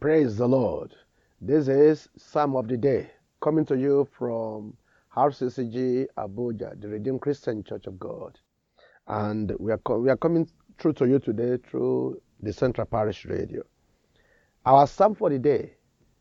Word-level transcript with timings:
Praise 0.00 0.36
the 0.36 0.46
Lord. 0.46 0.94
This 1.40 1.66
is 1.66 2.08
Psalm 2.16 2.54
of 2.54 2.68
the 2.68 2.76
Day 2.76 3.10
coming 3.42 3.64
to 3.64 3.76
you 3.76 4.06
from 4.16 4.76
RCCG 5.16 6.06
Abuja, 6.16 6.80
the 6.80 6.86
Redeemed 6.86 7.20
Christian 7.20 7.64
Church 7.64 7.88
of 7.88 7.98
God. 7.98 8.38
And 9.08 9.52
we 9.58 9.72
are, 9.72 9.98
we 9.98 10.08
are 10.08 10.16
coming 10.16 10.48
through 10.78 10.92
to 10.92 11.08
you 11.08 11.18
today 11.18 11.56
through 11.68 12.22
the 12.40 12.52
Central 12.52 12.86
Parish 12.86 13.24
Radio. 13.24 13.64
Our 14.64 14.86
Psalm 14.86 15.16
for 15.16 15.30
the 15.30 15.38
day 15.40 15.72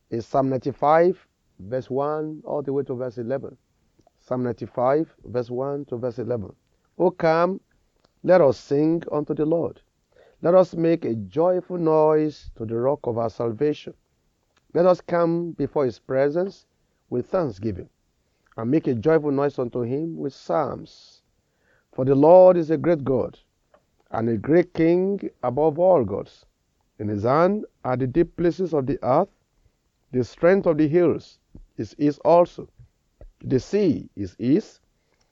is 0.10 0.26
Psalm 0.26 0.50
95, 0.50 1.28
verse 1.60 1.88
1 1.88 2.42
all 2.46 2.64
the 2.64 2.74
way 2.74 2.82
to 2.82 2.96
verse 2.96 3.20
11. 3.20 3.56
Psalm 4.18 4.42
95, 4.42 5.14
verse 5.26 5.52
1 5.52 5.86
to 5.86 5.98
verse 5.98 6.18
11. 6.18 6.52
O 6.98 7.12
come, 7.12 7.62
let 8.24 8.42
us 8.42 8.58
sing 8.60 9.04
unto 9.12 9.36
the 9.36 9.46
Lord. 9.46 9.82
Let 10.44 10.54
us 10.54 10.76
make 10.76 11.04
a 11.04 11.16
joyful 11.16 11.80
noise 11.80 12.52
to 12.58 12.66
the 12.66 12.76
rock 12.76 13.00
of 13.06 13.18
our 13.18 13.30
salvation. 13.30 13.96
Let 14.76 14.86
us 14.86 15.02
come 15.02 15.52
before 15.54 15.86
his 15.86 15.98
presence 15.98 16.68
with 17.10 17.26
thanksgiving 17.26 17.90
and 18.56 18.70
make 18.70 18.86
a 18.86 18.94
joyful 18.94 19.32
noise 19.32 19.58
unto 19.58 19.82
him 19.82 20.16
with 20.16 20.34
psalms. 20.34 21.24
For 21.92 22.06
the 22.06 22.14
Lord 22.14 22.56
is 22.56 22.70
a 22.70 22.78
great 22.78 23.04
God 23.04 23.40
and 24.12 24.30
a 24.30 24.38
great 24.38 24.76
King 24.76 25.28
above 25.42 25.80
all 25.80 26.06
gods. 26.06 26.46
In 27.00 27.08
his 27.08 27.24
hand 27.24 27.66
are 27.84 27.98
the 27.98 28.06
deep 28.06 28.38
places 28.38 28.74
of 28.76 28.86
the 28.86 29.00
earth. 29.04 29.30
The 30.12 30.24
strength 30.24 30.68
of 30.68 30.78
the 30.78 30.88
hills 30.88 31.40
is 31.78 31.96
his 31.98 32.20
also. 32.20 32.70
The 33.44 33.60
sea 33.60 34.10
is 34.16 34.36
his, 34.38 34.80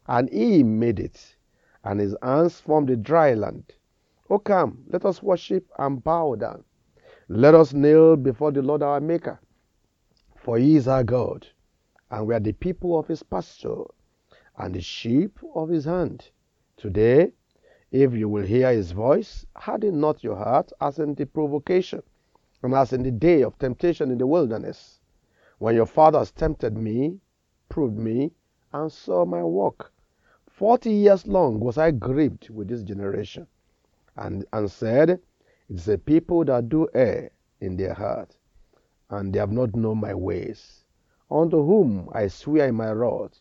and 0.07 0.29
he 0.29 0.63
made 0.63 0.99
it, 0.99 1.35
and 1.83 1.99
his 1.99 2.15
hands 2.23 2.59
formed 2.59 2.89
the 2.89 2.95
dry 2.95 3.35
land. 3.35 3.73
O 4.27 4.39
come, 4.39 4.83
let 4.87 5.05
us 5.05 5.21
worship 5.21 5.69
and 5.77 6.03
bow 6.03 6.33
down. 6.33 6.63
Let 7.27 7.53
us 7.53 7.73
kneel 7.73 8.15
before 8.15 8.51
the 8.51 8.63
Lord 8.63 8.81
our 8.81 8.99
Maker, 8.99 9.39
for 10.35 10.57
he 10.57 10.75
is 10.77 10.87
our 10.87 11.03
God, 11.03 11.47
and 12.09 12.25
we 12.25 12.33
are 12.33 12.39
the 12.39 12.53
people 12.53 12.97
of 12.97 13.07
his 13.07 13.21
pasture, 13.21 13.83
and 14.57 14.73
the 14.73 14.81
sheep 14.81 15.39
of 15.53 15.69
his 15.69 15.85
hand. 15.85 16.31
Today, 16.75 17.33
if 17.91 18.13
you 18.13 18.27
will 18.27 18.45
hear 18.45 18.71
his 18.71 18.91
voice, 18.91 19.45
harden 19.55 19.99
not 19.99 20.23
your 20.23 20.35
heart 20.35 20.71
as 20.81 20.97
in 20.97 21.13
the 21.13 21.25
provocation, 21.25 22.01
and 22.63 22.73
as 22.73 22.93
in 22.93 23.03
the 23.03 23.11
day 23.11 23.43
of 23.43 23.57
temptation 23.59 24.09
in 24.09 24.17
the 24.17 24.25
wilderness, 24.25 24.99
when 25.59 25.75
your 25.75 25.85
fathers 25.85 26.31
tempted 26.31 26.75
me, 26.75 27.19
proved 27.69 27.97
me, 27.97 28.31
and 28.73 28.91
saw 28.91 29.23
my 29.23 29.43
work. 29.43 29.91
Forty 30.49 30.91
years 30.91 31.27
long 31.27 31.59
was 31.59 31.77
I 31.77 31.91
grieved 31.91 32.49
with 32.49 32.69
this 32.69 32.81
generation, 32.81 33.45
and, 34.15 34.45
and 34.53 34.69
said, 34.69 35.09
It 35.09 35.21
is 35.69 35.87
a 35.87 35.97
people 35.97 36.45
that 36.45 36.69
do 36.69 36.87
err 36.93 37.31
in 37.61 37.77
their 37.77 37.93
heart, 37.93 38.35
and 39.09 39.33
they 39.33 39.39
have 39.39 39.51
not 39.51 39.75
known 39.75 39.99
my 39.99 40.13
ways, 40.13 40.85
unto 41.29 41.63
whom 41.63 42.09
I 42.13 42.27
swear 42.27 42.67
in 42.67 42.75
my 42.75 42.91
wrath 42.91 43.39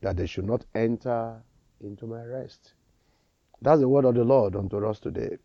that 0.00 0.16
they 0.16 0.26
should 0.26 0.46
not 0.46 0.64
enter 0.74 1.42
into 1.80 2.06
my 2.06 2.24
rest. 2.24 2.74
That's 3.60 3.80
the 3.80 3.88
word 3.88 4.04
of 4.04 4.14
the 4.14 4.24
Lord 4.24 4.54
unto 4.54 4.84
us 4.86 5.00
today. 5.00 5.36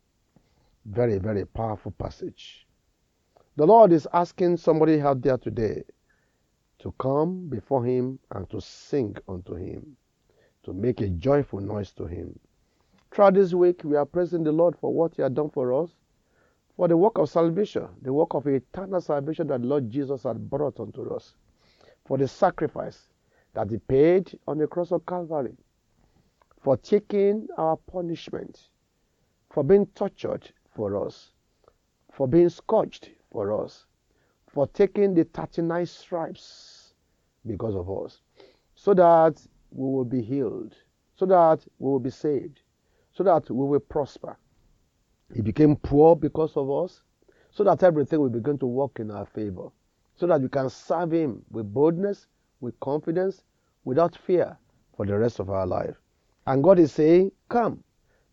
Very, 0.86 1.18
very 1.18 1.46
powerful 1.46 1.92
passage. 1.92 2.68
The 3.56 3.66
Lord 3.66 3.92
is 3.92 4.08
asking 4.14 4.58
somebody 4.58 5.00
out 5.02 5.22
there 5.22 5.38
today 5.38 5.84
to 6.80 6.92
come 7.00 7.50
before 7.50 7.86
Him 7.86 8.20
and 8.32 8.50
to 8.50 8.60
sing 8.60 9.16
unto 9.28 9.56
Him, 9.56 9.96
to 10.64 10.74
make 10.74 11.02
a 11.02 11.10
joyful 11.10 11.60
noise 11.60 11.92
to 11.94 12.06
Him. 12.06 12.40
Throughout 13.14 13.36
this 13.36 13.54
week, 13.54 13.82
we 13.84 13.96
are 13.96 14.08
praising 14.08 14.44
the 14.44 14.52
Lord 14.52 14.76
for 14.76 14.92
what 14.92 15.14
He 15.14 15.22
has 15.22 15.32
done 15.32 15.52
for 15.52 15.72
us, 15.84 15.92
for 16.76 16.88
the 16.88 16.98
work 16.98 17.20
of 17.20 17.30
salvation, 17.30 17.88
the 18.02 18.12
work 18.12 18.34
of 18.34 18.48
eternal 18.48 19.02
salvation 19.02 19.46
that 19.48 19.62
Lord 19.62 19.92
Jesus 19.92 20.24
had 20.24 20.50
brought 20.50 20.80
unto 20.80 21.14
us, 21.14 21.36
for 22.06 22.18
the 22.18 22.28
sacrifice 22.28 23.10
that 23.54 23.70
He 23.70 23.78
paid 23.78 24.40
on 24.48 24.58
the 24.58 24.66
cross 24.66 24.92
of 24.92 25.06
Calvary, 25.06 25.56
for 26.60 26.76
taking 26.76 27.48
our 27.56 27.78
punishment, 27.78 28.70
for 29.52 29.64
being 29.64 29.86
tortured 29.94 30.52
for 30.76 31.06
us, 31.06 31.34
for 32.12 32.28
being 32.28 32.50
scourged 32.50 33.10
for 33.32 33.64
us, 33.64 33.86
for 34.48 34.66
taking 34.66 35.14
the 35.14 35.26
39 35.26 35.86
stripes 35.86 36.96
because 37.46 37.76
of 37.76 37.92
us, 37.92 38.22
so 38.74 38.96
that 38.96 39.40
we 39.70 39.86
will 39.86 40.04
be 40.04 40.24
healed, 40.24 40.74
so 41.16 41.28
that 41.28 41.64
we 41.78 41.92
will 41.92 42.00
be 42.00 42.10
saved, 42.10 42.63
so 43.14 43.24
that 43.24 43.50
we 43.50 43.66
will 43.66 43.80
prosper. 43.80 44.38
He 45.34 45.42
became 45.42 45.76
poor 45.76 46.16
because 46.16 46.58
of 46.58 46.70
us, 46.70 47.02
so 47.52 47.64
that 47.64 47.84
everything 47.84 48.20
will 48.20 48.30
begin 48.30 48.58
to 48.60 48.66
work 48.66 49.00
in 49.00 49.12
our 49.12 49.26
favor, 49.26 49.70
so 50.16 50.28
that 50.28 50.42
we 50.42 50.50
can 50.50 50.70
serve 50.70 51.12
Him 51.12 51.44
with 51.52 51.74
boldness, 51.74 52.28
with 52.60 52.80
confidence, 52.80 53.44
without 53.84 54.16
fear 54.16 54.58
for 54.96 55.06
the 55.06 55.18
rest 55.18 55.40
of 55.40 55.50
our 55.50 55.66
life. 55.66 55.96
And 56.46 56.64
God 56.64 56.80
is 56.80 56.92
saying, 56.92 57.32
Come, 57.50 57.84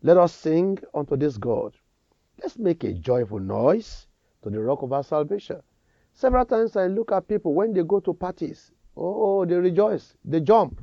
let 0.03 0.17
us 0.17 0.33
sing 0.33 0.79
unto 0.93 1.15
this 1.15 1.37
God. 1.37 1.73
Let's 2.41 2.57
make 2.57 2.83
a 2.83 2.93
joyful 2.93 3.39
noise 3.39 4.07
to 4.43 4.49
the 4.49 4.59
rock 4.59 4.81
of 4.81 4.93
our 4.93 5.03
salvation. 5.03 5.61
Several 6.13 6.45
times 6.45 6.75
I 6.75 6.87
look 6.87 7.11
at 7.11 7.27
people 7.27 7.53
when 7.53 7.73
they 7.73 7.83
go 7.83 7.99
to 8.01 8.13
parties, 8.13 8.71
oh, 8.97 9.45
they 9.45 9.55
rejoice, 9.55 10.15
they 10.25 10.39
jump. 10.39 10.81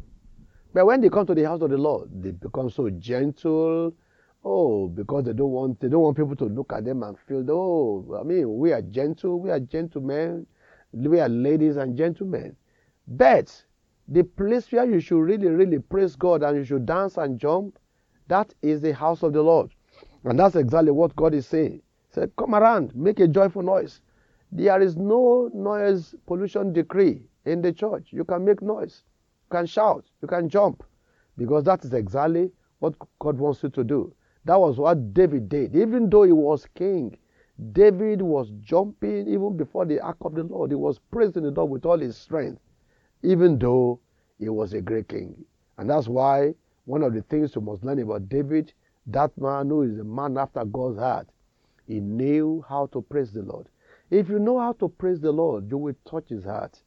But 0.72 0.86
when 0.86 1.00
they 1.00 1.08
come 1.08 1.26
to 1.26 1.34
the 1.34 1.44
house 1.44 1.62
of 1.62 1.70
the 1.70 1.78
Lord, 1.78 2.10
they 2.22 2.30
become 2.30 2.70
so 2.70 2.90
gentle. 2.90 3.94
Oh, 4.44 4.88
because 4.88 5.24
they 5.24 5.32
don't 5.32 5.50
want 5.50 5.80
they 5.80 5.88
don't 5.88 6.02
want 6.02 6.16
people 6.16 6.36
to 6.36 6.44
look 6.44 6.72
at 6.72 6.84
them 6.84 7.02
and 7.02 7.18
feel, 7.26 7.44
oh, 7.50 8.18
I 8.20 8.22
mean, 8.22 8.58
we 8.58 8.72
are 8.72 8.82
gentle, 8.82 9.40
we 9.40 9.50
are 9.50 9.60
gentlemen, 9.60 10.46
we 10.92 11.20
are 11.20 11.28
ladies 11.28 11.76
and 11.76 11.96
gentlemen. 11.96 12.56
But 13.06 13.64
the 14.06 14.22
place 14.22 14.70
where 14.70 14.84
you 14.84 15.00
should 15.00 15.20
really, 15.20 15.48
really 15.48 15.78
praise 15.78 16.16
God 16.16 16.42
and 16.42 16.56
you 16.56 16.64
should 16.64 16.86
dance 16.86 17.16
and 17.16 17.38
jump, 17.38 17.78
that 18.28 18.54
is 18.62 18.80
the 18.80 18.94
house 18.94 19.22
of 19.22 19.32
the 19.32 19.42
Lord. 19.42 19.70
And 20.24 20.38
that's 20.38 20.56
exactly 20.56 20.90
what 20.92 21.16
God 21.16 21.34
is 21.34 21.46
saying. 21.46 21.82
He 22.08 22.14
said, 22.14 22.32
Come 22.36 22.54
around, 22.54 22.94
make 22.94 23.20
a 23.20 23.28
joyful 23.28 23.62
noise. 23.62 24.00
There 24.52 24.80
is 24.80 24.96
no 24.96 25.50
noise 25.52 26.14
pollution 26.26 26.72
decree 26.72 27.22
in 27.44 27.60
the 27.60 27.72
church. 27.72 28.08
You 28.10 28.24
can 28.24 28.44
make 28.44 28.62
noise, 28.62 29.02
you 29.50 29.56
can 29.56 29.66
shout, 29.66 30.04
you 30.20 30.28
can 30.28 30.48
jump, 30.48 30.82
because 31.36 31.64
that 31.64 31.84
is 31.84 31.94
exactly 31.94 32.50
what 32.80 32.94
God 33.18 33.38
wants 33.38 33.62
you 33.62 33.70
to 33.70 33.82
do. 33.84 34.14
That 34.44 34.60
was 34.60 34.78
what 34.78 35.14
David 35.14 35.48
did. 35.48 35.74
Even 35.74 36.10
though 36.10 36.24
he 36.24 36.32
was 36.32 36.66
king, 36.74 37.16
David 37.72 38.22
was 38.22 38.50
jumping 38.60 39.26
even 39.26 39.56
before 39.56 39.84
the 39.84 40.00
ark 40.00 40.18
of 40.20 40.34
the 40.34 40.44
Lord. 40.44 40.70
He 40.70 40.76
was 40.76 41.00
praising 41.10 41.42
the 41.42 41.50
Lord 41.50 41.70
with 41.70 41.86
all 41.86 41.98
his 41.98 42.16
strength, 42.16 42.60
even 43.22 43.58
though 43.58 44.00
he 44.38 44.48
was 44.48 44.74
a 44.74 44.80
great 44.80 45.08
king. 45.08 45.34
And 45.78 45.90
that's 45.90 46.08
why 46.08 46.54
one 46.84 47.02
of 47.02 47.14
the 47.14 47.22
things 47.22 47.54
you 47.54 47.60
must 47.62 47.84
learn 47.84 47.98
about 47.98 48.28
David, 48.28 48.72
that 49.06 49.36
man 49.38 49.68
who 49.68 49.82
is 49.82 49.98
a 49.98 50.04
man 50.04 50.36
after 50.38 50.64
God's 50.64 50.98
heart, 50.98 51.28
he 51.86 52.00
knew 52.00 52.64
how 52.68 52.86
to 52.92 53.02
praise 53.02 53.32
the 53.32 53.42
Lord. 53.42 53.68
If 54.10 54.28
you 54.28 54.38
know 54.38 54.58
how 54.58 54.72
to 54.74 54.88
praise 54.88 55.20
the 55.20 55.32
Lord, 55.32 55.70
you 55.70 55.78
will 55.78 55.96
touch 56.08 56.28
his 56.28 56.44
heart. 56.44 56.80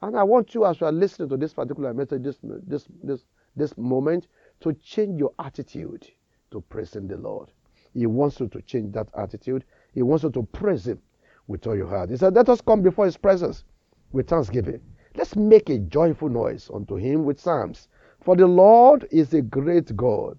And 0.00 0.16
I 0.16 0.22
want 0.22 0.54
you, 0.54 0.64
as 0.64 0.80
you 0.80 0.86
are 0.86 0.92
listening 0.92 1.28
to 1.30 1.36
this 1.36 1.54
particular 1.54 1.92
message, 1.92 2.22
this, 2.22 2.38
this, 2.42 2.86
this, 3.02 3.24
this 3.56 3.76
moment, 3.76 4.28
to 4.60 4.72
change 4.74 5.18
your 5.18 5.32
attitude 5.38 6.06
to 6.50 6.60
praising 6.62 7.08
the 7.08 7.16
Lord. 7.16 7.50
He 7.94 8.06
wants 8.06 8.38
you 8.38 8.48
to 8.48 8.62
change 8.62 8.92
that 8.94 9.08
attitude. 9.16 9.64
He 9.92 10.02
wants 10.02 10.22
you 10.22 10.30
to 10.30 10.42
praise 10.44 10.86
Him 10.86 11.00
with 11.48 11.66
all 11.66 11.76
your 11.76 11.88
heart. 11.88 12.10
He 12.10 12.16
said, 12.16 12.34
Let 12.34 12.48
us 12.48 12.60
come 12.60 12.80
before 12.82 13.06
His 13.06 13.16
presence 13.16 13.64
with 14.12 14.28
thanksgiving. 14.28 14.80
Let's 15.16 15.34
make 15.34 15.68
a 15.68 15.78
joyful 15.78 16.28
noise 16.28 16.70
unto 16.72 16.94
Him 16.94 17.24
with 17.24 17.40
psalms. 17.40 17.88
For 18.20 18.36
the 18.36 18.46
Lord 18.46 19.08
is 19.10 19.34
a 19.34 19.42
great 19.42 19.96
God. 19.96 20.38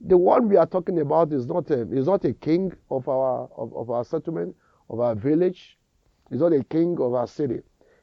The 0.00 0.16
one 0.16 0.48
we 0.48 0.56
are 0.56 0.66
talking 0.66 0.98
about 1.00 1.32
is 1.32 1.46
not 1.46 1.70
a, 1.70 1.82
is 1.92 2.06
not 2.06 2.24
a 2.24 2.32
king 2.32 2.72
of 2.90 3.08
our, 3.08 3.48
of, 3.56 3.74
of 3.74 3.90
our 3.90 4.04
settlement, 4.04 4.56
of 4.90 5.00
our 5.00 5.14
village. 5.14 5.78
He's 6.28 6.40
not 6.40 6.52
a 6.52 6.64
king 6.64 6.98
of 7.00 7.14
our 7.14 7.26
city. 7.26 7.60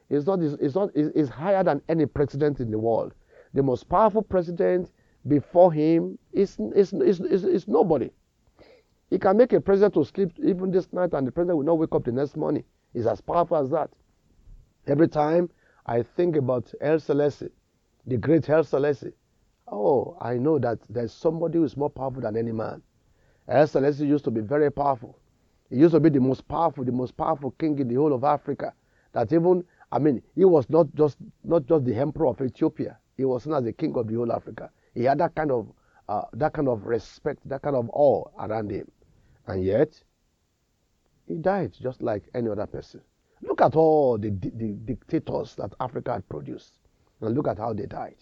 He's 0.10 0.26
not, 0.26 0.40
he's 0.42 0.76
not, 0.76 0.90
he's 0.96 1.30
higher 1.30 1.64
than 1.64 1.82
any 1.90 2.06
president 2.06 2.60
in 2.60 2.72
the 2.72 2.80
world. 2.80 3.14
The 3.54 3.64
most 3.64 3.90
powerful 3.90 4.22
president 4.22 4.92
before 5.28 5.72
him 5.72 6.18
is, 6.32 6.58
is, 6.76 6.94
is, 6.94 7.20
is, 7.22 7.44
is 7.44 7.68
nobody. 7.68 8.10
He 9.10 9.20
can 9.20 9.38
make 9.38 9.54
a 9.54 9.62
president 9.62 9.94
to 9.94 10.04
sleep 10.04 10.32
even 10.44 10.72
this 10.72 10.92
night 10.92 11.14
and 11.14 11.28
the 11.28 11.32
president 11.32 11.58
will 11.58 11.66
not 11.66 11.78
wake 11.78 11.94
up 11.94 12.04
the 12.04 12.12
next 12.12 12.36
morning. 12.36 12.64
He's 12.94 13.08
as 13.08 13.22
powerful 13.22 13.58
as 13.58 13.70
that. 13.70 13.90
Every 14.88 15.08
time 15.08 15.50
I 15.86 16.02
think 16.04 16.36
about 16.36 16.74
Haile 16.82 17.00
Selassie, 17.00 17.50
the 18.08 18.18
great 18.18 18.46
Haile 18.46 18.64
Selassie, 18.64 19.14
oh, 19.68 20.18
I 20.20 20.36
know 20.38 20.60
that 20.60 20.80
there's 20.90 21.14
somebody 21.14 21.60
who 21.60 21.64
is 21.64 21.78
more 21.78 21.90
powerful 21.90 22.22
than 22.22 22.36
any 22.36 22.52
man. 22.52 22.82
Haile 23.48 23.68
Selassie 23.68 24.08
used 24.08 24.26
to 24.26 24.32
be 24.32 24.42
very 24.42 24.72
powerful. 24.72 25.18
He 25.70 25.78
used 25.78 25.94
to 25.94 26.00
be 26.00 26.10
the 26.10 26.20
most 26.20 26.48
powerful, 26.48 26.84
the 26.84 26.92
most 26.92 27.16
powerful 27.16 27.52
king 27.52 27.80
in 27.80 27.88
the 27.88 27.96
whole 27.96 28.14
of 28.14 28.24
Africa. 28.24 28.74
That 29.14 29.32
even, 29.32 29.64
I 29.94 30.00
mean, 30.00 30.24
he 30.34 30.44
was 30.44 30.68
not 30.72 30.88
just 30.96 31.18
not 31.44 31.68
just 31.68 31.86
the 31.86 31.96
emperor 31.96 32.28
of 32.28 32.42
Ethiopia. 32.42 32.98
He 33.16 33.26
was 33.26 33.46
known 33.46 33.60
as 33.60 33.64
the 33.64 33.74
king 33.74 33.96
of 33.96 34.08
the 34.08 34.16
whole 34.16 34.32
Africa. 34.34 34.72
He 34.96 35.04
had 35.04 35.20
that 35.20 35.36
kind 35.36 35.52
of 35.52 35.72
uh, 36.10 36.24
that 36.34 36.54
kind 36.54 36.68
of 36.68 36.86
respect, 36.86 37.48
that 37.48 37.62
kind 37.62 37.76
of 37.76 37.92
awe 37.94 38.24
around 38.40 38.72
him, 38.72 38.90
and 39.46 39.64
yet 39.64 40.04
he 41.28 41.36
died 41.36 41.74
just 41.80 42.02
like 42.02 42.24
any 42.34 42.50
other 42.50 42.66
person. 42.66 43.02
Look 43.44 43.62
at 43.62 43.76
all 43.76 44.18
the, 44.18 44.30
the, 44.30 44.74
dictators 44.86 45.54
that 45.56 45.74
Africa 45.80 46.14
had 46.14 46.28
produced, 46.28 46.80
and 47.22 47.36
look 47.36 47.48
at 47.48 47.60
how 47.60 47.74
they 47.74 47.86
died. 47.86 48.16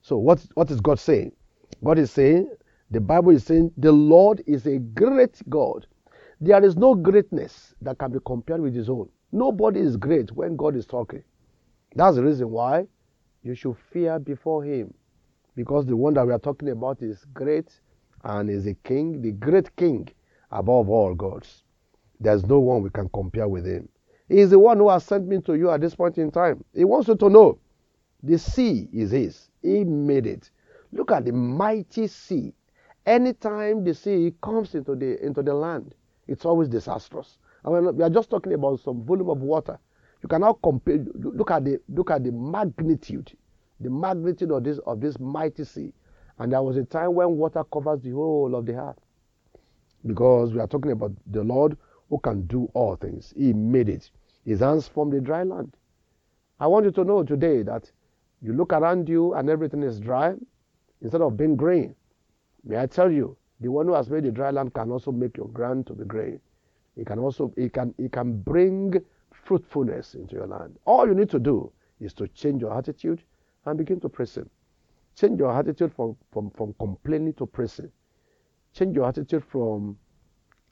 So, 0.00 0.16
what, 0.16 0.44
what 0.54 0.70
is 0.70 0.80
God 0.80 0.98
saying? 0.98 1.32
God 1.82 1.98
is 1.98 2.10
saying, 2.10 2.48
the 2.90 3.00
Bible 3.00 3.32
is 3.32 3.44
saying, 3.44 3.72
the 3.76 3.92
Lord 3.92 4.42
is 4.46 4.66
a 4.66 4.78
great 4.78 5.42
God. 5.50 5.86
There 6.40 6.64
is 6.64 6.76
no 6.76 6.94
greatness 6.94 7.74
that 7.82 7.98
can 7.98 8.12
be 8.12 8.18
compared 8.24 8.60
with 8.60 8.74
His 8.74 8.88
own. 8.88 9.08
Nobody 9.34 9.80
is 9.80 9.96
great 9.96 10.30
when 10.30 10.54
God 10.54 10.76
is 10.76 10.86
talking. 10.86 11.24
That's 11.96 12.14
the 12.14 12.22
reason 12.22 12.50
why 12.50 12.86
you 13.42 13.56
should 13.56 13.76
fear 13.92 14.20
before 14.20 14.62
Him. 14.62 14.94
Because 15.56 15.86
the 15.86 15.96
one 15.96 16.14
that 16.14 16.24
we 16.24 16.32
are 16.32 16.38
talking 16.38 16.68
about 16.68 17.02
is 17.02 17.24
great 17.34 17.80
and 18.22 18.48
is 18.48 18.68
a 18.68 18.74
king, 18.74 19.22
the 19.22 19.32
great 19.32 19.74
king 19.74 20.08
above 20.52 20.88
all 20.88 21.16
gods. 21.16 21.64
There's 22.20 22.46
no 22.46 22.60
one 22.60 22.84
we 22.84 22.90
can 22.90 23.08
compare 23.08 23.48
with 23.48 23.66
Him. 23.66 23.88
He 24.28 24.38
is 24.38 24.50
the 24.50 24.58
one 24.60 24.78
who 24.78 24.88
has 24.88 25.02
sent 25.02 25.26
me 25.26 25.40
to 25.40 25.54
you 25.54 25.68
at 25.68 25.80
this 25.80 25.96
point 25.96 26.16
in 26.16 26.30
time. 26.30 26.64
He 26.72 26.84
wants 26.84 27.08
you 27.08 27.16
to 27.16 27.28
know 27.28 27.58
the 28.22 28.38
sea 28.38 28.88
is 28.92 29.10
His, 29.10 29.50
He 29.62 29.82
made 29.82 30.28
it. 30.28 30.48
Look 30.92 31.10
at 31.10 31.24
the 31.24 31.32
mighty 31.32 32.06
sea. 32.06 32.54
Anytime 33.04 33.82
the 33.82 33.94
sea 33.94 34.32
comes 34.40 34.76
into 34.76 34.94
the, 34.94 35.20
into 35.26 35.42
the 35.42 35.54
land, 35.54 35.96
it's 36.28 36.44
always 36.44 36.68
disastrous. 36.68 37.38
And 37.64 37.96
we 37.96 38.04
are 38.04 38.10
just 38.10 38.30
talking 38.30 38.52
about 38.52 38.80
some 38.80 39.04
volume 39.04 39.30
of 39.30 39.38
water. 39.38 39.78
You 40.22 40.28
cannot 40.28 40.60
compare. 40.62 41.04
Look 41.14 41.50
at 41.50 41.64
the 41.64 41.80
look 41.88 42.10
at 42.10 42.24
the 42.24 42.32
magnitude, 42.32 43.32
the 43.80 43.90
magnitude 43.90 44.50
of 44.52 44.64
this 44.64 44.78
of 44.86 45.00
this 45.00 45.18
mighty 45.18 45.64
sea. 45.64 45.92
And 46.38 46.52
there 46.52 46.62
was 46.62 46.76
a 46.76 46.84
time 46.84 47.14
when 47.14 47.36
water 47.36 47.62
covers 47.72 48.00
the 48.00 48.10
whole 48.10 48.54
of 48.54 48.66
the 48.66 48.74
earth, 48.74 48.98
because 50.04 50.52
we 50.52 50.60
are 50.60 50.66
talking 50.66 50.92
about 50.92 51.12
the 51.26 51.44
Lord 51.44 51.76
who 52.08 52.18
can 52.18 52.46
do 52.46 52.68
all 52.74 52.96
things. 52.96 53.32
He 53.36 53.52
made 53.52 53.88
it. 53.88 54.10
His 54.44 54.60
hands 54.60 54.88
formed 54.88 55.12
the 55.12 55.20
dry 55.20 55.42
land. 55.42 55.76
I 56.60 56.66
want 56.66 56.84
you 56.84 56.90
to 56.92 57.04
know 57.04 57.22
today 57.22 57.62
that 57.62 57.90
you 58.42 58.52
look 58.52 58.72
around 58.72 59.08
you 59.08 59.34
and 59.34 59.48
everything 59.48 59.82
is 59.82 60.00
dry 60.00 60.34
instead 61.00 61.22
of 61.22 61.36
being 61.36 61.56
green. 61.56 61.94
May 62.64 62.78
I 62.78 62.86
tell 62.86 63.10
you, 63.10 63.36
the 63.60 63.70
one 63.70 63.86
who 63.86 63.94
has 63.94 64.10
made 64.10 64.24
the 64.24 64.30
dry 64.30 64.50
land 64.50 64.74
can 64.74 64.90
also 64.90 65.12
make 65.12 65.36
your 65.36 65.48
ground 65.48 65.86
to 65.86 65.94
be 65.94 66.04
green. 66.04 66.40
He 66.96 67.04
can 67.04 67.18
also 67.18 67.52
he 67.56 67.68
can 67.68 67.94
he 67.98 68.08
can 68.08 68.40
bring 68.40 68.94
fruitfulness 69.32 70.14
into 70.14 70.36
your 70.36 70.46
land. 70.46 70.78
All 70.84 71.06
you 71.06 71.14
need 71.14 71.30
to 71.30 71.38
do 71.38 71.72
is 72.00 72.12
to 72.14 72.28
change 72.28 72.62
your 72.62 72.76
attitude 72.76 73.22
and 73.66 73.78
begin 73.78 74.00
to 74.00 74.08
praise 74.08 74.36
him. 74.36 74.48
Change 75.16 75.38
your 75.38 75.56
attitude 75.56 75.92
from, 75.94 76.16
from, 76.32 76.50
from 76.50 76.74
complaining 76.78 77.34
to 77.34 77.46
praising. 77.46 77.90
Change 78.72 78.96
your 78.96 79.06
attitude 79.06 79.44
from 79.44 79.96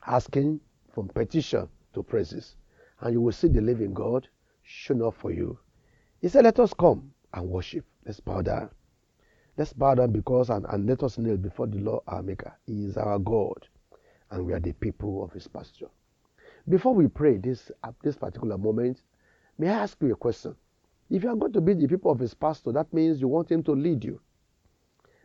asking, 0.07 0.61
from 0.93 1.09
petition 1.09 1.69
to 1.95 2.03
praises. 2.03 2.57
And 3.01 3.13
you 3.13 3.21
will 3.21 3.33
see 3.33 3.49
the 3.49 3.61
living 3.61 3.95
God 3.95 4.29
shown 4.63 5.03
up 5.03 5.15
for 5.15 5.31
you. 5.31 5.59
He 6.21 6.29
said, 6.29 6.45
Let 6.45 6.59
us 6.59 6.75
come 6.75 7.13
and 7.33 7.49
worship. 7.49 7.85
Let's 8.05 8.21
bow 8.21 8.43
down. 8.43 8.71
Let's 9.57 9.73
bow 9.73 9.95
down 9.95 10.13
because 10.13 10.51
and, 10.51 10.67
and 10.69 10.87
let 10.87 11.03
us 11.03 11.19
kneel 11.19 11.37
before 11.37 11.69
the 11.69 11.79
Lord 11.79 12.03
our 12.09 12.23
Maker. 12.23 12.53
He 12.67 12.85
is 12.85 12.97
our 12.97 13.19
God, 13.19 13.69
and 14.31 14.45
we 14.45 14.53
are 14.55 14.61
the 14.61 14.73
people 14.73 15.23
of 15.23 15.33
His 15.33 15.47
pasture. 15.47 15.89
Before 16.69 16.95
we 16.95 17.09
pray 17.09 17.39
this 17.39 17.71
at 17.83 17.95
this 18.03 18.17
particular 18.17 18.57
moment, 18.57 19.03
may 19.59 19.69
I 19.69 19.81
ask 19.83 20.01
you 20.01 20.13
a 20.13 20.17
question? 20.17 20.55
If 21.11 21.25
you 21.25 21.31
are 21.31 21.37
going 21.37 21.53
to 21.53 21.61
be 21.61 21.75
the 21.75 21.89
people 21.89 22.11
of 22.11 22.19
His 22.19 22.35
pastor, 22.35 22.73
that 22.73 22.93
means 22.93 23.21
you 23.21 23.29
want 23.29 23.51
Him 23.51 23.63
to 23.65 23.73
lead 23.73 24.05
you. 24.05 24.21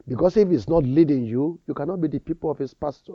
Because 0.07 0.35
if 0.35 0.49
He's 0.49 0.67
not 0.67 0.83
leading 0.83 1.25
you, 1.25 1.59
you 1.67 1.73
cannot 1.73 2.01
be 2.01 2.07
the 2.07 2.19
people 2.19 2.49
of 2.49 2.57
His 2.57 2.73
pastor. 2.73 3.13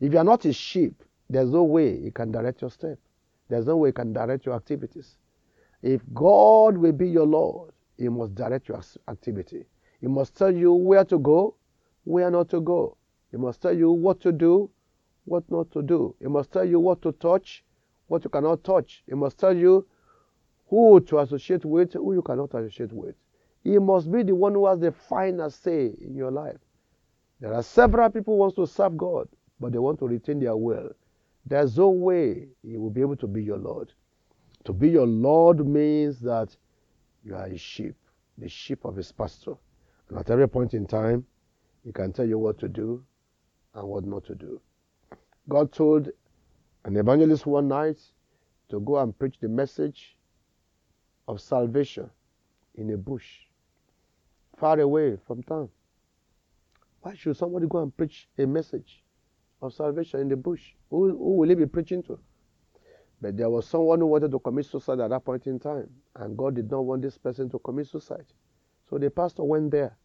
If 0.00 0.12
you 0.12 0.18
are 0.18 0.24
not 0.24 0.42
His 0.42 0.56
sheep, 0.56 1.02
there's 1.28 1.50
no 1.50 1.64
way 1.64 2.00
He 2.02 2.10
can 2.10 2.30
direct 2.30 2.60
your 2.60 2.70
step. 2.70 2.98
There's 3.48 3.66
no 3.66 3.76
way 3.78 3.88
He 3.88 3.92
can 3.92 4.12
direct 4.12 4.44
your 4.44 4.54
activities. 4.54 5.16
If 5.82 6.02
God 6.12 6.76
will 6.76 6.92
be 6.92 7.08
your 7.08 7.26
Lord, 7.26 7.72
He 7.96 8.08
must 8.08 8.34
direct 8.34 8.68
your 8.68 8.80
activity. 9.08 9.64
He 10.00 10.08
must 10.08 10.36
tell 10.36 10.54
you 10.54 10.72
where 10.72 11.04
to 11.06 11.18
go, 11.18 11.54
where 12.04 12.30
not 12.30 12.50
to 12.50 12.60
go. 12.60 12.96
He 13.30 13.36
must 13.36 13.62
tell 13.62 13.76
you 13.76 13.90
what 13.90 14.20
to 14.20 14.32
do, 14.32 14.70
what 15.30 15.48
not 15.48 15.70
to 15.70 15.80
do. 15.80 16.14
He 16.20 16.26
must 16.26 16.50
tell 16.50 16.64
you 16.64 16.80
what 16.80 17.00
to 17.02 17.12
touch, 17.12 17.64
what 18.08 18.24
you 18.24 18.30
cannot 18.30 18.64
touch. 18.64 19.04
He 19.06 19.14
must 19.14 19.38
tell 19.38 19.56
you 19.56 19.86
who 20.68 21.00
to 21.00 21.20
associate 21.20 21.64
with, 21.64 21.92
who 21.92 22.14
you 22.14 22.22
cannot 22.22 22.52
associate 22.52 22.92
with. 22.92 23.14
He 23.62 23.78
must 23.78 24.10
be 24.10 24.24
the 24.24 24.34
one 24.34 24.54
who 24.54 24.66
has 24.66 24.80
the 24.80 24.90
final 24.90 25.48
say 25.48 25.94
in 26.00 26.16
your 26.16 26.32
life. 26.32 26.58
There 27.38 27.54
are 27.54 27.62
several 27.62 28.10
people 28.10 28.34
who 28.34 28.38
want 28.40 28.56
to 28.56 28.66
serve 28.66 28.96
God, 28.96 29.28
but 29.60 29.70
they 29.70 29.78
want 29.78 30.00
to 30.00 30.08
retain 30.08 30.40
their 30.40 30.56
will. 30.56 30.90
There's 31.46 31.76
no 31.76 31.90
way 31.90 32.48
He 32.62 32.76
will 32.76 32.90
be 32.90 33.00
able 33.00 33.16
to 33.16 33.28
be 33.28 33.42
your 33.42 33.58
Lord. 33.58 33.92
To 34.64 34.72
be 34.72 34.88
your 34.88 35.06
Lord 35.06 35.64
means 35.64 36.18
that 36.20 36.56
you 37.24 37.36
are 37.36 37.46
a 37.46 37.56
sheep, 37.56 37.94
the 38.36 38.48
sheep 38.48 38.84
of 38.84 38.96
His 38.96 39.12
pasture. 39.12 39.54
And 40.08 40.18
at 40.18 40.28
every 40.28 40.48
point 40.48 40.74
in 40.74 40.86
time, 40.86 41.24
He 41.84 41.92
can 41.92 42.12
tell 42.12 42.26
you 42.26 42.38
what 42.38 42.58
to 42.58 42.68
do 42.68 43.04
and 43.74 43.86
what 43.86 44.04
not 44.04 44.24
to 44.26 44.34
do. 44.34 44.60
God 45.50 45.72
told 45.72 46.08
an 46.84 46.96
evangelist 46.96 47.44
one 47.44 47.66
night 47.66 47.98
to 48.68 48.78
go 48.78 48.98
and 48.98 49.18
preach 49.18 49.34
the 49.40 49.48
message 49.48 50.16
of 51.26 51.40
salvation 51.40 52.08
in 52.76 52.90
a 52.90 52.96
bush 52.96 53.26
far 54.56 54.78
away 54.78 55.18
from 55.26 55.42
town. 55.42 55.68
Why 57.00 57.16
should 57.16 57.36
somebody 57.36 57.66
go 57.66 57.82
and 57.82 57.96
preach 57.96 58.28
a 58.38 58.46
message 58.46 59.02
of 59.60 59.74
salvation 59.74 60.20
in 60.20 60.28
the 60.28 60.36
bush? 60.36 60.62
Who, 60.88 61.08
who 61.08 61.36
will 61.38 61.48
he 61.48 61.56
be 61.56 61.66
preaching 61.66 62.04
to? 62.04 62.20
But 63.20 63.36
there 63.36 63.50
was 63.50 63.66
someone 63.66 63.98
who 63.98 64.06
wanted 64.06 64.30
to 64.30 64.38
commit 64.38 64.66
suicide 64.66 65.00
at 65.00 65.10
that 65.10 65.24
point 65.24 65.48
in 65.48 65.58
time, 65.58 65.90
and 66.14 66.38
God 66.38 66.54
did 66.54 66.70
not 66.70 66.82
want 66.82 67.02
this 67.02 67.18
person 67.18 67.50
to 67.50 67.58
commit 67.58 67.88
suicide. 67.88 68.26
So 68.88 68.98
the 68.98 69.10
pastor 69.10 69.42
went 69.42 69.72
there. 69.72 69.96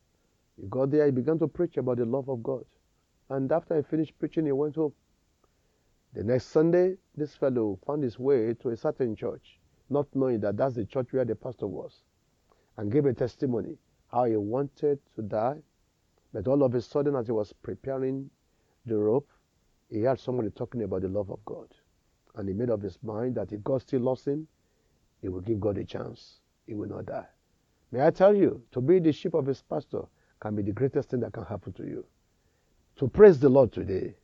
He 0.59 0.65
got 0.67 0.89
there, 0.89 1.05
he 1.05 1.11
began 1.11 1.37
to 1.37 1.47
preach 1.47 1.77
about 1.77 1.97
the 1.97 2.05
love 2.05 2.29
of 2.29 2.41
God. 2.41 2.65
And 3.29 3.51
after 3.51 3.75
he 3.75 3.83
finished 3.83 4.17
preaching, 4.17 4.47
he 4.47 4.51
went 4.51 4.75
home. 4.75 4.93
The 6.15 6.23
next 6.23 6.45
Sunday, 6.45 6.95
this 7.17 7.35
fellow 7.35 7.77
found 7.85 8.01
his 8.01 8.17
way 8.17 8.53
to 8.61 8.69
a 8.69 8.77
certain 8.77 9.17
church, 9.17 9.59
not 9.89 10.07
knowing 10.15 10.39
that 10.39 10.55
that's 10.55 10.75
the 10.75 10.85
church 10.85 11.11
where 11.11 11.25
the 11.25 11.35
pastor 11.35 11.67
was, 11.67 12.03
and 12.77 12.89
gave 12.89 13.05
a 13.05 13.13
testimony 13.13 13.77
how 14.09 14.23
he 14.23 14.37
wanted 14.37 14.99
to 15.17 15.21
die. 15.21 15.61
But 16.31 16.47
all 16.47 16.63
of 16.63 16.73
a 16.73 16.81
sudden, 16.81 17.17
as 17.17 17.25
he 17.25 17.33
was 17.33 17.51
preparing 17.51 18.29
the 18.85 18.97
rope, 18.97 19.27
he 19.89 20.03
heard 20.03 20.17
somebody 20.17 20.51
talking 20.51 20.83
about 20.83 21.01
the 21.01 21.09
love 21.09 21.29
of 21.29 21.43
God. 21.43 21.67
And 22.35 22.47
he 22.47 22.53
made 22.53 22.69
up 22.69 22.81
his 22.81 22.97
mind 23.03 23.35
that 23.35 23.51
if 23.51 23.61
God 23.61 23.81
still 23.81 24.01
loves 24.01 24.25
him, 24.25 24.47
he 25.21 25.27
will 25.27 25.41
give 25.41 25.59
God 25.59 25.77
a 25.77 25.83
chance. 25.83 26.39
He 26.65 26.75
will 26.75 26.87
not 26.87 27.07
die. 27.07 27.27
May 27.91 28.05
I 28.05 28.11
tell 28.11 28.33
you, 28.33 28.63
to 28.71 28.79
be 28.79 28.99
the 28.99 29.11
sheep 29.11 29.33
of 29.33 29.45
his 29.45 29.61
pastor 29.61 30.03
can 30.39 30.55
be 30.55 30.61
the 30.61 30.71
greatest 30.71 31.09
thing 31.09 31.19
that 31.21 31.33
can 31.33 31.43
happen 31.43 31.73
to 31.73 31.83
you. 31.83 32.05
To 32.97 33.09
praise 33.09 33.37
the 33.37 33.49
Lord 33.49 33.73
today 33.73 34.15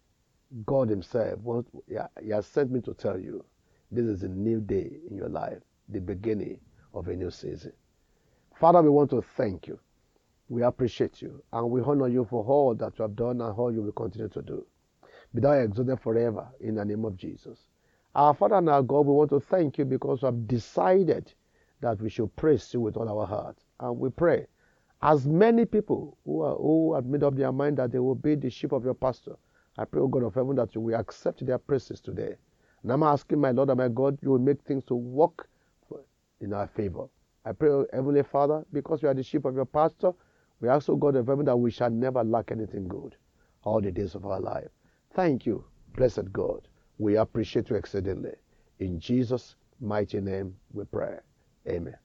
God 0.65 0.89
Himself, 0.89 1.39
He 1.87 2.29
has 2.29 2.45
sent 2.45 2.71
me 2.71 2.81
to 2.81 2.93
tell 2.93 3.19
you 3.19 3.43
this 3.91 4.05
is 4.05 4.23
a 4.23 4.27
new 4.27 4.59
day 4.61 4.99
in 5.09 5.15
your 5.17 5.29
life, 5.29 5.59
the 5.89 5.99
beginning 5.99 6.59
of 6.93 7.07
a 7.07 7.15
new 7.15 7.31
season. 7.31 7.73
Father, 8.59 8.81
we 8.81 8.89
want 8.89 9.09
to 9.09 9.21
thank 9.21 9.67
you. 9.67 9.79
We 10.49 10.63
appreciate 10.63 11.21
you 11.21 11.41
and 11.53 11.69
we 11.69 11.81
honor 11.81 12.07
you 12.07 12.25
for 12.25 12.43
all 12.45 12.75
that 12.75 12.99
you 12.99 13.03
have 13.03 13.15
done 13.15 13.41
and 13.41 13.57
all 13.57 13.71
you 13.73 13.81
will 13.81 13.91
continue 13.93 14.27
to 14.29 14.41
do. 14.41 14.65
Be 15.33 15.41
thou 15.41 15.53
exalted 15.53 15.99
forever 16.01 16.47
in 16.59 16.75
the 16.75 16.83
name 16.83 17.05
of 17.05 17.15
Jesus. 17.15 17.59
Our 18.13 18.33
Father 18.33 18.55
and 18.55 18.69
our 18.69 18.83
God, 18.83 19.05
we 19.05 19.13
want 19.13 19.29
to 19.29 19.39
thank 19.39 19.77
you 19.77 19.85
because 19.85 20.21
we 20.21 20.25
have 20.25 20.47
decided 20.47 21.33
that 21.79 22.01
we 22.01 22.09
should 22.09 22.35
praise 22.35 22.73
you 22.73 22.81
with 22.81 22.97
all 22.97 23.07
our 23.07 23.25
heart. 23.25 23.57
And 23.79 23.97
we 23.97 24.09
pray, 24.09 24.47
as 25.01 25.25
many 25.25 25.65
people 25.65 26.17
who, 26.25 26.41
are, 26.41 26.55
who 26.55 26.93
have 26.93 27.05
made 27.05 27.23
up 27.23 27.35
their 27.35 27.51
mind 27.51 27.77
that 27.77 27.91
they 27.91 27.99
will 27.99 28.15
be 28.15 28.35
the 28.35 28.49
sheep 28.49 28.73
of 28.73 28.83
your 28.83 28.93
pastor, 28.93 29.37
I 29.77 29.85
pray, 29.85 30.01
O 30.01 30.07
God 30.07 30.23
of 30.23 30.35
heaven, 30.35 30.55
that 30.57 30.75
you 30.75 30.81
will 30.81 30.99
accept 30.99 31.45
their 31.45 31.57
praises 31.57 32.01
today. 32.01 32.35
And 32.83 32.91
I'm 32.91 33.03
asking, 33.03 33.39
my 33.39 33.51
Lord 33.51 33.69
and 33.69 33.77
my 33.77 33.87
God, 33.87 34.17
you 34.21 34.29
will 34.29 34.39
make 34.39 34.61
things 34.63 34.83
to 34.85 34.95
work 34.95 35.47
in 36.41 36.53
our 36.53 36.67
favor. 36.67 37.05
I 37.45 37.53
pray, 37.53 37.85
Heavenly 37.93 38.23
Father, 38.23 38.65
because 38.73 39.01
we 39.01 39.09
are 39.09 39.13
the 39.13 39.23
sheep 39.23 39.45
of 39.45 39.55
your 39.55 39.65
pastor, 39.65 40.11
we 40.59 40.69
ask, 40.69 40.89
O 40.89 40.95
God 40.95 41.15
of 41.15 41.27
heaven, 41.27 41.45
that 41.45 41.57
we 41.57 41.71
shall 41.71 41.89
never 41.89 42.23
lack 42.23 42.51
anything 42.51 42.87
good 42.87 43.15
all 43.63 43.81
the 43.81 43.91
days 43.91 44.15
of 44.15 44.25
our 44.25 44.39
life. 44.39 44.69
Thank 45.13 45.45
you, 45.45 45.63
blessed 45.95 46.31
God. 46.31 46.67
We 46.97 47.17
appreciate 47.17 47.69
you 47.69 47.75
exceedingly. 47.75 48.33
In 48.79 48.99
Jesus' 48.99 49.55
mighty 49.79 50.21
name 50.21 50.55
we 50.73 50.85
pray. 50.85 51.17
Amen. 51.67 51.95